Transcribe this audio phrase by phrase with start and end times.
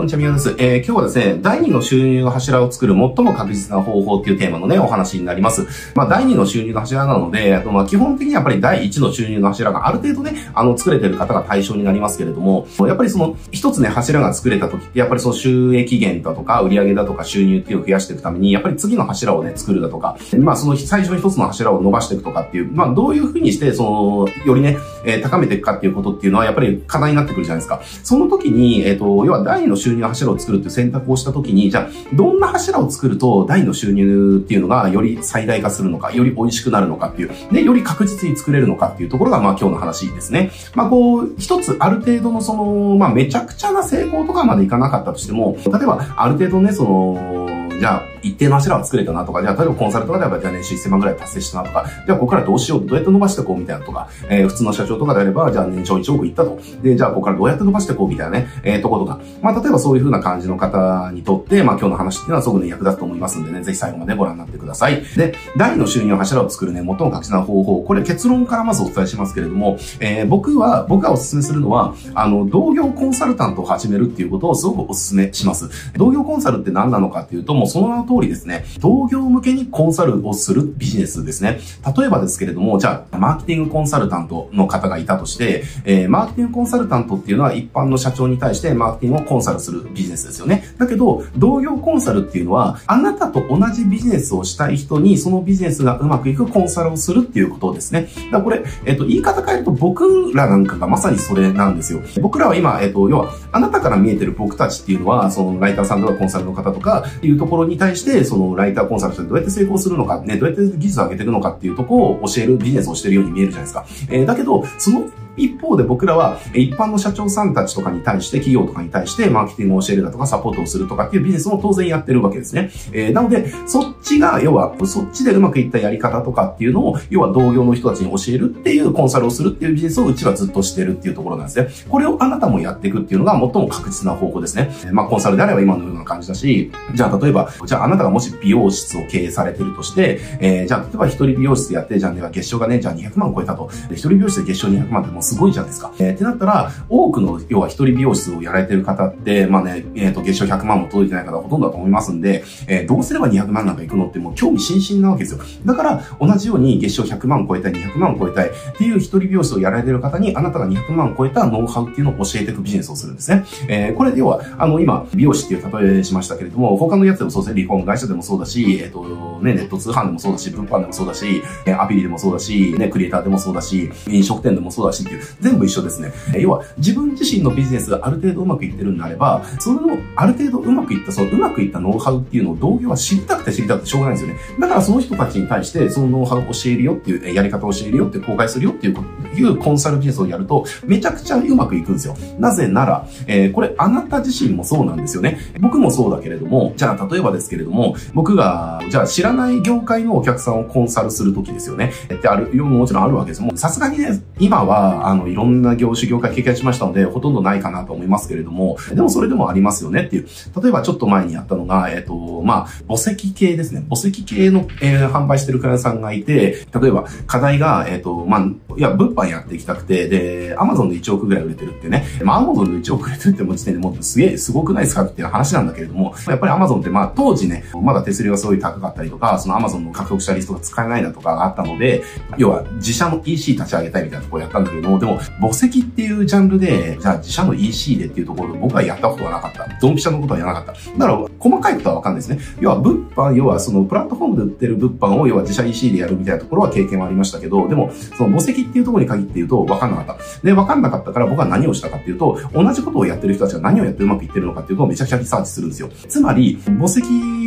[0.00, 0.54] こんにちは、みよです。
[0.56, 5.66] えー、今日はですね、第2の収入の柱を作る最も確実な方法っていうテーマのね、お話になります。
[5.94, 27.82] まあ、第2の収入の柱なので、あとまあ、基本的にやっぱり第1の収入の柱がある程度ね、あの、作れてる方が対象になりますけれども、やっぱりその、一つね、柱が作れた時って、やっぱりその収益源だとか、売上だとか収入っていうのを増やしていくために、やっぱり次の柱をね、作るだとか、まあ、その最初の一つの柱を伸ばしていくとかっていう、まあ、どういうふうにして、その、よりね、えー、高めていくかっていうことっていうのは、やっぱり課題になってくるじゃないですか。
[28.02, 40.52] その時に、えっ、ー、と、要は第2の収収入柱を作るっていう選択をしたときに、じゃあ、どんな柱を作ると、大の収入っていうのがより最大化するのか、より美味しくなるのかっていう、で、より確実に作れるのかっていうところが、まあ今日の話ですね。
[40.74, 56.58] まあこう、一つある程度のその、まあめちゃくちゃな成功とかまでいかなかったとしても、例えば、ある程度ね、その、じゃあ、一定の柱は作れたなとか、じゃあ、例えばコンサルとかであれば、じゃあ年収1000万ぐらい達成したなとか、じゃあ、ここからどうしようどうやって伸ばしていこうみたいなとか、えー、普通の社長とかであれば、じゃあ年商1億いったと。
[56.82, 59.20] で、じゃあ、ここからどうやって伸ばしていこうみたいなね、えー、とことか。
[59.42, 65.02] まあ、例えばそういう風な感じの方にとって、まあ、今日の話っていうのはすごくね、役立つと思いますんでね、ぜひ最後までご覧になってください。
[65.16, 75.68] で、第2の収入柱を作るね、最も確実な方法、これ結論からまずお伝えしますけれども、えー、僕は、僕がお勧めするのは、あの、同業コンサルタントを始めるっていうことをすごくお勧めします。
[75.96, 81.60] 同業コンサルって何なのかっていうと、もうその名の通りですね、同業向けにコンサルをするビジネスですね。
[81.96, 90.64] 例えばですけれども、じゃあ、マーケティングコンサルタントの方がいたとして、えー、マーケティングコンサルタントっていうのは一般の社長に対してマーケティングをコンサルするビジネスですよね。
[90.78, 98.08] だけど、同業コンサルっていうのは、あなたと同じビジネスをしたい人に、そのビジネスがうまくいくコンサルをするっていうことですね。
[98.30, 102.00] だからこれ、えっ、と、言い方変えると僕らなんかがまさにそれなんですよ。
[102.20, 113.86] 僕らは今、えっ、と、要は、あなたから見えてる僕たちっていうのは、そのライターさんとかコンサルの方とかっていうところに対して、そのライターコンサルとしてどうやって成功するのか、ね、どうやって技術を上げていくのかっていうところを教えるビジネスをしてるように見えるじゃないですか。
[114.10, 122.70] えー、だけど、その一方で僕らは一般の社長さんたちとかに対して、企業とかに対してマーケティングを教えるだとかサポートをするとかっていうビジネスも当然やってるわけですね。
[122.92, 131.68] えー、なので、そっちが、要は、そっちでうまくいったやり方とかっていうのを、要は同業の人たちに教えるっていうコンサルをするっていうビジネスをうちはずっとしてるっていうところなんですね。
[131.88, 134.70] これをあなたもやっていくっていうのが最も確実な方法ですね。
[134.92, 143.70] まあ、コンサルであれば今のような感じだし、じゃあ例えば、じゃああなたがもし美容室を経営されてるとして、えー、じゃあ例えば一人美容室やって、じゃあね、月賞がね、じゃあ200万超えたと。
[143.90, 145.92] 一人美容室で月賞200万ってもすごいじゃないですか。
[145.98, 155.40] えー、ってなったら、多くの、要は一人美容室をやられてる方って、まあね、えっ、ー、と、月賞100万も届いてない方ほとんどだと思いますんで、えー、どうすれば200万なんか行くのってもう興味津々なわけですよ。
[155.64, 163.44] だから、同じように月賞100万超えたい、200万超えたいっていう一人美容室をやられてる方に、あなたが200万超えたノウハウっていうのを教えていくビジネスをするんですね。
[163.68, 176.12] えー、これ要は、あの、今、美容師っていう例えしましたけれども、他のやつでもそうですね、リフォーム会社でもそうだし、えっ、ー、と、ね、ネット通販でもそうだし、物販でもそうだし、えアピリでもそうだし、ね、クリエイターでもそうだし、飲食店でもそうだしていう、全部一緒ですね。
[176.34, 184.40] え要は、自分自身のビジネスがある程度うまくいってるんであれば、その、ある程度うまくいった、そのうまくいったノウハウっていうのを同業は知りたくて知りたくてしょうがないんですよね。
[184.58, 188.96] だからその人たちに対して、そのノウハウを教えるよっていう、やり方を教えるよって公開するよっていう、
[189.34, 192.16] いうコンサルビジネスをやると、めちゃくちゃうまくいくんですよ。
[192.38, 195.38] なぜなら、えー、これあなた自身もそうなんですよね。
[195.60, 201.92] 僕もそうだけれども、じゃあ例えばですけれども、僕が、じゃあ知らない業界のお客さんをコンサルするときですよね。
[202.12, 203.42] ってある、もちろんあるわけです。
[203.42, 210.28] もさすがにね、今は、あの、いろんな業種業界経験しましたので、ほとんどないかなと思いますけれども、でもそれでもありますよねっていう。
[210.62, 213.84] 例えばちょっと前にやったのが、えっ、ー、と、まあ、墓石系ですね。
[213.88, 218.46] 墓石系の、えー、販売してるクライアントさんがいて、例えば課題が、えっ、ー、と、まあ、
[218.76, 222.04] いや、物販やっていきたくて、で、アマゾンで1億ぐらい売れてるってね。
[222.22, 232.02] まあ、アマゾンで1億売れてるっても時点でもうすげえ、すごくないですかっていう話なんだけれども、やっぱりアマゾンってまあ、当時ね、まだ手数料がすごい高かったりとか、そのアマゾンの獲得したリストが使えないだとかがあったので、
[232.36, 239.68] 要は自社の EC 立ち上げたいみたいなところやったんだけども、でも、墓石っていうジャンルで、じゃあ自社の EC でっていうところで僕はやったことがなかった。
[239.80, 240.90] ドンピシャのことはやらなかった。
[240.92, 242.38] だから、細かいことはわかんないですね。
[242.60, 250.16] 要は、物販、要はそのプラットフォームで売ってる物販を、要は自社 EC でやるみたいなところは経験はありましたけど、でも、その墓石っていうところに限って言うとわかんなかった。
[250.42, 255.88] で、わかんなかったから僕は何をしたかっていうと、同じことをやってる人たちが何をやってうまくいってるのかっていうのをめちゃくちゃリサーチするんですよ。
[256.08, 257.00] つまり、墓石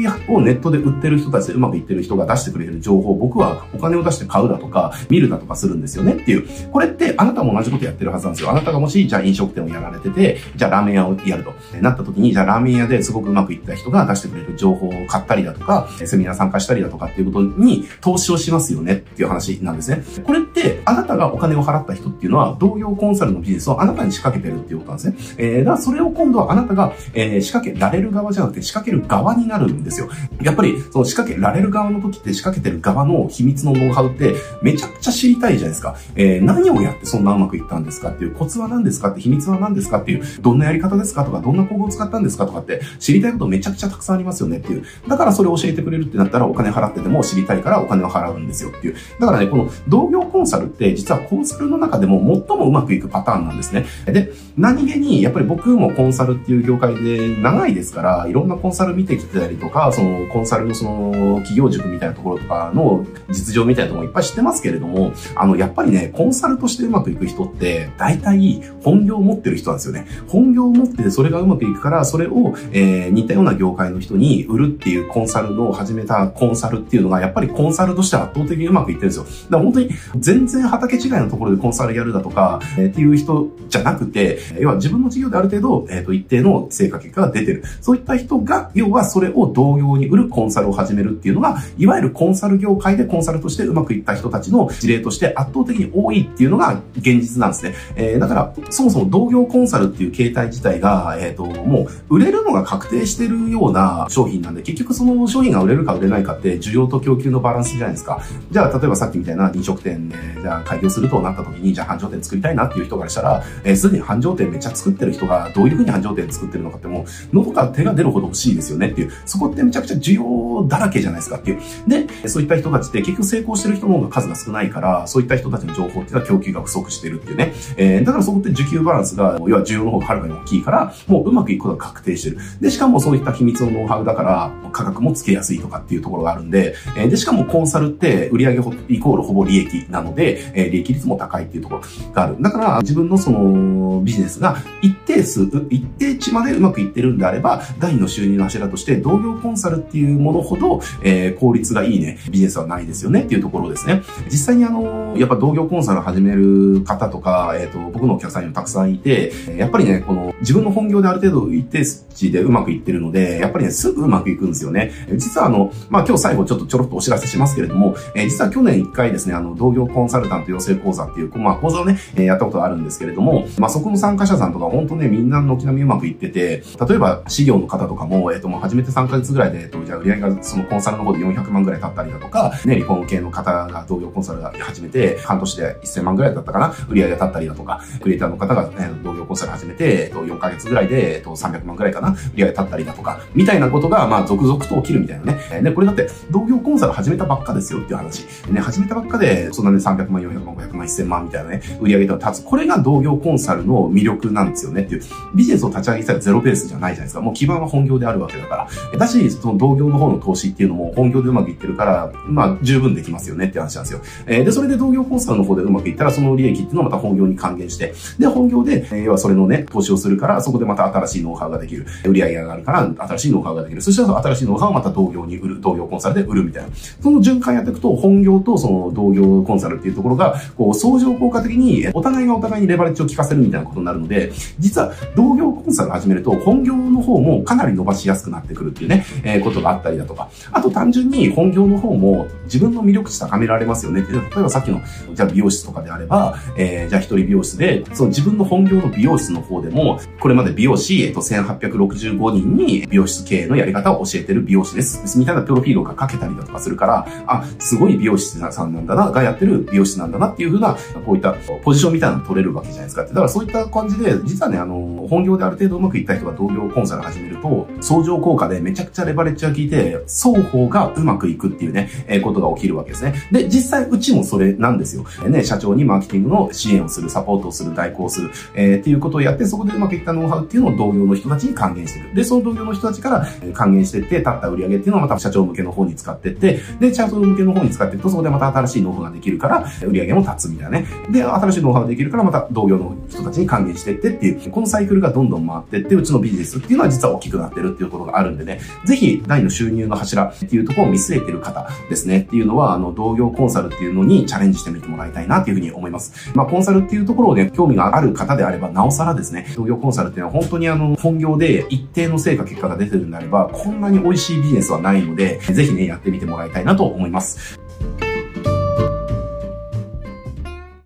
[0.08, 6.70] をネットで売ってる人たちでうまくいってる人が出してくれる情報僕はお金を出して買うだとか、見るだとかするんですよねっていう。
[6.72, 8.52] これってあなたも同じことやってるはずなんですよ。
[8.52, 20.04] あなたがもし、じゃあ飲食店をやられてて、じゃあラーメン屋をやるとなった時に、じゃあラーメン屋ですごくうまくいった人が出してくれる情報を買ったりだとか、セミナー参加したりだとかっていうことに投資をしますよねっていう話なんですね。
[20.24, 25.36] これって、あなたがお金を払った人っていうのは、同業コンサルのビジネスをあなたに仕掛けてるっていうことなんですね。
[25.38, 30.10] えー、だからそれを今度はあなたが、え、仕掛けられる側じゃなくて仕掛ける側になるんですですよ。
[30.42, 35.96] やっぱり、その仕掛けられる側の時って仕掛けてる側の秘密のノウハウってめちゃくちゃ知りたいじゃないですか。
[36.16, 44.84] えー、何をやってそんなうまくいったんですかっていうコツは何ですかって秘密は何ですかっていう、どんなやり方ですかとか、どんな工具を使ったんですかとかって知りたいことめちゃくちゃたくさんありますよねっていう。
[45.08, 48.96] だからそれを教えてくれるってなったらお金払ってても知りたいからお金を払うんですよっていう。
[49.20, 53.86] だからね、この同業コンサルって実はコンサルの中でも最もうまくいくパターンなんですね。
[54.06, 70.06] で、何気にやっぱり僕もコンサルっていう業界で長いですから、いろんなコンサル見てきてたりとか、そのコンサルのその企業塾みたいなところとかの実情みたいなところいっぱい知ってますけれども、あの、やっぱりね、コンサルとしてうまくいく人って、大体本業を持ってる人なんですよね。
[70.28, 79.24] 本業を持っててそれがうまくいくから、それを、えー、似たような業界の人に売るっていうコンサルの始めたコンサルっていうのが、やっぱりコンサルとして圧倒的にうまくいってるんですよ。
[79.24, 87.64] だから本当に全然畑違いのところでコンサルやるだとか、えー、っていう人じゃなくて、要は自分の事業である程度、えっ、ー、と、一定の成果結果が出てる。
[87.82, 97.74] そういった人が、要はそれを同様に売るコンサルを始めるっていうのが、いわゆるコンサル業界でコンサルとしてうまくいった人たちの事例として圧倒的に多いっていうのが現実なんですね。
[97.96, 108.22] えー、だから、そもそも同業コンサルっていう形態自体が、えっ、ー、と、もう売れるのが確定してるような商品なんで、結局その商品が売れるか売れないかって需要と供給のバランスじゃないですか。
[108.52, 121.60] じゃあ、例えばさっきみたいな飲食店で、じゃあ開業するとなった時に、じゃあ繁盛店作りたいなっていう人からしたら、えー、すでに繁盛店めっちゃ作ってる人がどういうふうに繁盛店作ってるのかってもう、喉から手が出るほど欲しいですよねっていう、そこってめちゃくちゃ需要だらけじゃないですかっていう。
[121.88, 127.54] で、そういった人たちって結局成功してる人の方が数が少ないから、そういった人たちの情報っていうのは供給が不足してるっていうね。
[127.78, 132.38] えー、だからそこって需給バランスが、要は需要の方がはるかに大きいから、もううまくいくことが確定してる。
[132.62, 138.54] で、しかもそういった秘密のノウハウだから、価格もつけやすいとかっていうところがあるんで、えー、で、しかもコンサルって売上
[138.90, 141.82] イコールほぼ利益なので、えー、利益率も高いっていうところ
[142.14, 142.36] がある。
[142.42, 154.02] だから、自分のそのビジネスが一定数、一定値までうまくいってるんであれば、第二の収入の柱として同業コンサルっていうものほど、えー、効率がいいね、ビジネスはないですよねっていうところですね。
[154.26, 164.92] 実際にあの、やっぱ同業コンサル始める方とか、えっ、ー、と、僕のお客さんにもたくさんいて、やっぱりね、この自分の本業である程度一定値でうまくいってるので、やっぱりね、すぐうまくいくんですよね。
[165.16, 195.62] 実はあの、まあ、今日最後ちょっとちょろっとお知らせしますけれども、えー、実は去年一回ですね、あの、同業コンサルタント養成講座っていう、まあ、講座をね、えー、やったことがあるんですけれども、まあ、そこの参加者さんとか本当ね、みんな軒並みうまくいってて、例えば、事業の方とかも、えっ、ー、と、もう始めて3ヶ月ぐらいで、えっ、と、じゃあ売り上げがそのコンサルの方で400万ぐらい経ったりだとか、ね、リフォーム系の方が同業コンサル始めて、半年で1000万ぐらいだったかな、売り上げが経ったりだとか、クリエイターの方が、ね、同業コンサル始めて、えっと、4ヶ月ぐらいで、えっと、300万ぐらいかな、売り上げ経ったりだとか、みたいなことが、まあ、続々と起きるみたいなね。
[195.62, 198.26] ね、これだって、同業コンサル始めたばっかですよっていう話。
[198.50, 202.46] ね、始めたばっかで、そんなね、300万、400万、500万、1000万みたいなね、売り上げと立つ。
[202.46, 205.02] これが同業コンサルの魅力なんですよねっていう。
[205.36, 207.22] ビジネスを立ち上げたらゼロベースじゃないじゃないですか。
[207.22, 208.98] もう基盤は本業であるわけだから。
[208.98, 214.02] だし、その同業の方の投資っていうのも本業でうまくいってるから、まあ、十分できますよねって話なんですよ。
[214.26, 221.86] えー、で、それで同業コンサルの方でうまくいったら、その利益っていうのをまた本業に還元して、で、本業で、え、要はそれのね、投資をするから、そこでまた新しいノウハウができる。
[222.06, 223.82] 売り上げが上がるから、新しいノウハウができる。
[223.82, 225.62] そしたら新しいノウハウをまた同業に売る。
[225.62, 226.70] 同業コンサルで売るみたいな。
[227.02, 240.30] その循環やっていくと、本業とその同業コンサルっていうところが、こう、相乗効果的に、お互いがお互いにレバレッジを効かせるみたいなことになるので、実は同業コンサル始めると、本業の方もかなり伸ばしやすくなってくるっていうね、えー、ことがあったりだとか。
[240.52, 244.02] あと単純に本業の方も自分の魅力値高められますよね。
[244.10, 244.82] 例えばさっきの、
[245.14, 255.18] じゃあ美容室とかであれば、えー、じゃあ一人美容室で、その自分の本業の美容室の方でも、これまで美容師、えっと、1865人に美容室経営のやり方を教えてる美容師です。
[255.18, 261.34] みたいなプロフィールが書けたりだとかするから、あ、すごい美容師さんなんだな、がやってる美容師なんだなっていうふうな、こういった
[261.64, 263.04] ポジションみたいなの取れるわけじゃないですか。
[263.04, 273.14] だからそういった感じで、実はね、あの、本業である程度うまくいった人が同業コンサル始めると、相乗効果でめちゃくちゃレバレッジが効いて、双方がうまくいくっていうね、えー、ことが起きるわけですね。
[273.32, 275.06] で、実際うちもそれなんですよ。
[275.20, 282.16] えー、ね、社長にマーケティングの支援をする、サポートをする、代行する、えー、っていうことをやって、そこでうまくいったノウハウっていうのを同業の人たちに還元していく。
[282.16, 290.88] で、その同業の人たちから還元していって、立った売り上げっていうのをまた社長向けの方に使っていって、で、社長向けの方に使っていくと、そこでまた新しいノウハウができるから、売り上げも立つみたいなね。
[291.12, 306.32] で、新しいノウハウができるから、また同業の人たちに還元していってっていう、このサイクルがどんどん回っていって、うちのビジネスっていうのは実は大きくなってるっていうところがあるんでね、ぜぜひ、第の収入の柱っていうところを見据えてる方ですね、っていうのは、あの、同業コンサルっていうのにチャレンジしてみてもらいたいなっていうふうに思います。
[306.36, 317.60] まあ、コンサルっていうところをね、興味がある方であれば、なおさらですね、同業コンサルっていうのは本当にあの、本業で一定の成果結果が出てるんであれば、こんなに美味しいビジネスはないので、ぜひね、やってみてもらいたいなと思います。